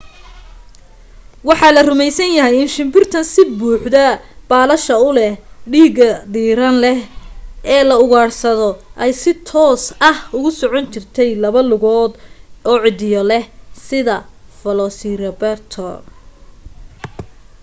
[1.47, 4.03] waxa la rumaysan yahay in shimbirtan sida buuxda
[4.49, 5.33] baalasha u leh
[5.73, 6.99] dhiiga diiran leh
[7.75, 8.69] ee la ugaadhsado
[9.03, 12.11] ay si toos ah ugu socon jirtay laba lugood
[12.71, 13.45] oo ciddiyo leh
[13.87, 14.17] sida
[14.61, 15.99] velociraptor